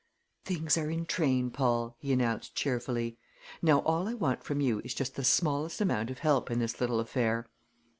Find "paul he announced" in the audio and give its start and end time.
1.51-2.55